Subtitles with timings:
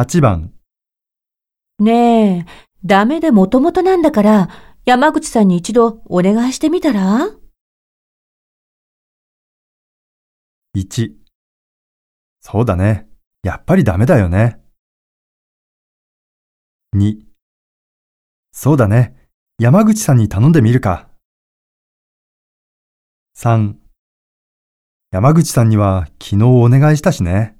[0.00, 0.54] 8番、
[1.78, 2.46] ねえ、
[2.86, 4.48] ダメでもともとなんだから、
[4.86, 7.28] 山口さんに一度お願いしてみたら
[10.74, 11.12] ？1。
[12.40, 13.10] そうだね。
[13.42, 14.58] やっぱりダメだよね。
[16.96, 17.18] 2。
[18.52, 19.28] そうだね。
[19.58, 21.10] 山口さんに頼んでみるか。
[23.36, 23.74] 3。
[25.10, 27.59] 山口さんには昨日お願いしたしね。